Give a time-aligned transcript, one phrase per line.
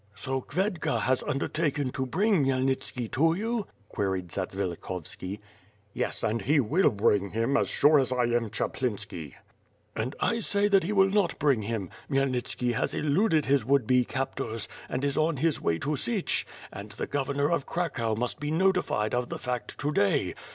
[0.15, 5.37] "So Khvedka has undertaken to bring Khmyelnitski to you?'' queried Zatsvilikhovski.
[5.93, 9.35] "Yes, and he will bring him, as sure as I am Chaplinski.^'
[9.95, 14.03] "And I say that he will not bring him— Khmyelnitski has eluded his would be
[14.03, 18.49] captors, and is on his way to Sich, and the Governor of Cracow must be
[18.49, 20.33] notified of the fact to day.